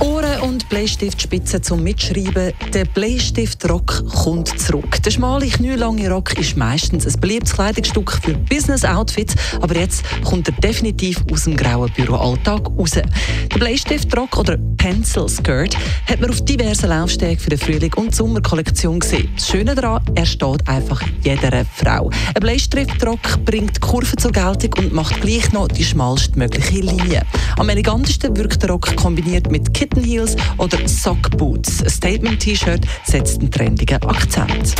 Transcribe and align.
Ohren- 0.00 0.40
und 0.40 0.68
Bleistiftspitzen 0.70 1.62
zum 1.62 1.82
Mitschreiben. 1.82 2.52
Der 2.72 2.84
Bleistiftrock 2.86 4.04
kommt 4.10 4.48
zurück. 4.58 5.02
Der 5.02 5.10
schmale, 5.10 5.46
knielange 5.46 6.10
Rock 6.10 6.38
ist 6.38 6.56
meistens 6.56 7.06
ein 7.06 7.20
beliebtes 7.20 7.52
Kleidungsstück 7.52 8.12
für 8.22 8.32
Business-Outfits, 8.32 9.34
aber 9.60 9.76
jetzt 9.76 10.02
kommt 10.24 10.48
er 10.48 10.54
definitiv 10.54 11.18
aus 11.30 11.44
dem 11.44 11.56
grauen 11.56 11.92
Büroalltag 11.94 12.66
raus. 12.78 12.92
Der 12.92 13.58
Bleistiftrock 13.58 14.38
oder 14.38 14.56
Pencil 14.78 15.28
Skirt 15.28 15.76
hat 16.06 16.20
man 16.20 16.30
auf 16.30 16.42
diversen 16.44 16.88
Laufstegen 16.88 17.38
für 17.38 17.50
den 17.50 17.58
Frühling 17.58 17.92
und 17.94 18.12
die 18.12 18.16
Sommerkollektion 18.16 19.00
gesehen. 19.00 19.28
Das 19.36 19.48
Schöne 19.48 19.74
daran, 19.74 20.02
er 20.14 20.24
steht 20.24 20.66
einfach 20.66 21.02
jeder 21.22 21.64
Frau. 21.74 22.10
Ein 22.34 22.40
Bleistiftrock 22.40 23.44
bringt 23.44 23.80
Kurven 23.82 24.16
zur 24.18 24.32
Geltung 24.32 24.72
und 24.78 24.94
macht 24.94 25.20
gleich 25.20 25.52
noch 25.52 25.68
die 25.68 25.84
schmalstmögliche 25.84 26.80
Linie. 26.80 27.22
Am 27.58 27.68
elegantesten 27.68 28.34
wirkt 28.36 28.62
der 28.62 28.70
Rock 28.70 28.96
kombiniert 28.96 29.50
mit 29.50 29.74
Kitten 29.90 30.04
Heels 30.04 30.36
oder 30.58 30.86
Sock 30.86 31.36
Boots. 31.36 31.82
Ein 31.82 31.90
Statement-T-Shirt 31.90 32.86
setzt 33.04 33.40
einen 33.40 33.50
trendigen 33.50 34.02
Akzent. 34.04 34.74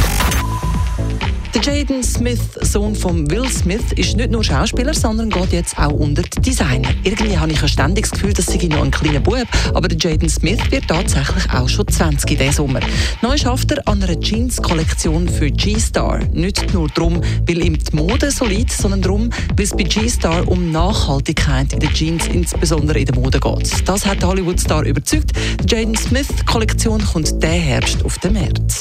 Der 1.66 1.76
Jaden 1.76 2.02
Smith, 2.02 2.40
Sohn 2.62 2.94
von 2.94 3.30
Will 3.30 3.46
Smith, 3.50 3.92
ist 3.96 4.16
nicht 4.16 4.30
nur 4.30 4.42
Schauspieler, 4.42 4.94
sondern 4.94 5.28
geht 5.28 5.52
jetzt 5.52 5.78
auch 5.78 5.92
unter 5.92 6.22
die 6.22 6.40
Designer. 6.40 6.88
Irgendwie 7.04 7.36
habe 7.36 7.52
ich 7.52 7.60
ein 7.60 7.68
ständiges 7.68 8.12
Gefühl, 8.12 8.32
dass 8.32 8.46
sei 8.46 8.66
noch 8.68 8.82
ein 8.82 8.90
kleiner 8.90 9.20
Bub, 9.20 9.46
aber 9.74 9.88
der 9.88 9.98
Jaden 9.98 10.30
Smith 10.30 10.58
wird 10.70 10.88
tatsächlich 10.88 11.52
auch 11.52 11.68
schon 11.68 11.86
20 11.86 12.30
in 12.30 12.38
diesem 12.38 12.52
Sommer. 12.52 12.80
Neu 13.20 13.36
schafft 13.36 13.72
er 13.72 13.86
an 13.86 14.02
einer 14.02 14.18
Jeans-Kollektion 14.18 15.28
für 15.28 15.50
G-Star. 15.50 16.20
Nicht 16.32 16.72
nur 16.72 16.88
darum, 16.88 17.20
weil 17.46 17.62
ihm 17.62 17.76
die 17.78 17.94
Mode 17.94 18.30
so 18.30 18.46
liegt, 18.46 18.72
sondern 18.72 19.02
darum, 19.02 19.30
weil 19.54 19.64
es 19.64 19.72
bei 19.72 19.82
G-Star 19.82 20.48
um 20.48 20.70
Nachhaltigkeit 20.70 21.74
in 21.74 21.80
den 21.80 21.92
Jeans, 21.92 22.26
insbesondere 22.28 23.00
in 23.00 23.06
der 23.06 23.16
Mode 23.16 23.38
geht. 23.38 23.86
Das 23.86 24.06
hat 24.06 24.24
Hollywood-Star 24.24 24.84
überzeugt. 24.84 25.32
Die 25.62 25.74
Jaden 25.74 25.96
Smith-Kollektion 25.96 27.04
kommt 27.04 27.26
diesen 27.26 27.42
Herbst 27.42 28.02
auf 28.02 28.18
den 28.18 28.32
Markt. 28.32 28.80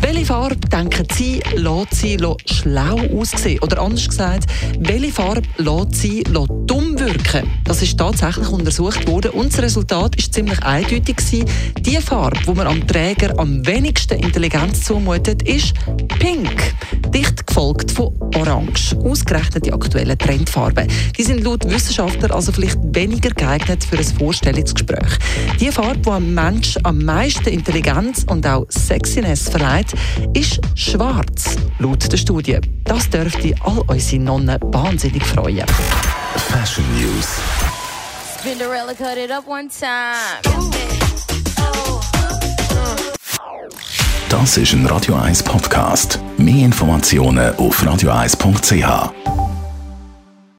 Welche 0.00 0.26
Farbe, 0.26 0.56
denken 0.56 1.06
Sie, 1.12 1.40
lässt 1.54 1.94
sie 1.94 2.18
schlau 2.46 2.98
aussehen? 3.18 3.58
Oder 3.60 3.80
anders 3.80 4.08
gesagt, 4.08 4.44
welche 4.78 5.12
Farbe 5.12 5.42
lässt 5.56 5.94
sie 5.96 6.22
dumm 6.22 6.97
wirken? 7.08 7.48
Das 7.64 7.82
ist 7.82 7.98
tatsächlich 7.98 8.48
untersucht 8.48 9.06
worden 9.08 9.30
und 9.30 9.52
das 9.52 9.62
Resultat 9.62 10.16
ist 10.16 10.34
ziemlich 10.34 10.62
eindeutig 10.62 11.16
gewesen. 11.16 11.44
Die 11.80 11.96
Farbe, 11.96 12.38
die 12.46 12.54
man 12.54 12.66
am 12.66 12.86
Träger 12.86 13.38
am 13.38 13.66
wenigsten 13.66 14.18
Intelligenz 14.18 14.84
zumutet, 14.84 15.42
ist 15.42 15.74
Pink. 16.18 16.74
Dicht 17.08 17.46
gefolgt 17.46 17.90
von 17.90 18.12
Orange. 18.34 18.96
Ausgerechnet 19.02 19.66
die 19.66 19.72
aktuellen 19.72 20.18
Trendfarben. 20.18 20.86
Die 21.16 21.22
sind 21.22 21.44
laut 21.44 21.68
Wissenschaftler 21.68 22.34
also 22.34 22.52
vielleicht 22.52 22.78
weniger 22.82 23.30
geeignet 23.30 23.84
für 23.84 23.98
ein 23.98 24.04
Vorstellungsgespräch. 24.04 25.18
Die 25.60 25.70
Farbe, 25.72 25.98
die 25.98 26.10
einem 26.10 26.34
Mensch 26.34 26.76
am 26.82 26.98
meisten 27.04 27.48
Intelligenz 27.48 28.24
und 28.28 28.46
auch 28.46 28.66
Sexiness 28.68 29.48
verleiht, 29.48 29.94
ist 30.34 30.60
schwarz, 30.74 31.56
laut 31.78 32.10
der 32.10 32.18
Studie. 32.18 32.58
Das 32.84 33.08
dürfte 33.08 33.54
all 33.64 33.82
unsere 33.86 34.22
Nonnen 34.22 34.58
wahnsinnig 34.62 35.24
freuen. 35.24 35.64
Fashion 36.36 36.84
News. 36.94 37.26
Cinderella 38.42 38.94
cut 38.94 39.18
it 39.18 39.30
up 39.30 39.46
one 39.46 39.68
time. 39.68 40.40
Das 44.28 44.56
ist 44.58 44.72
ein 44.72 44.86
Radio 44.86 45.14
1 45.14 45.42
Podcast. 45.42 46.20
Mehr 46.36 46.66
Informationen 46.66 47.56
auf 47.56 47.82
radio1.ch. 47.82 49.47